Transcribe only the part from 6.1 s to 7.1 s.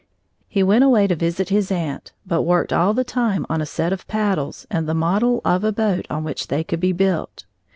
which they could be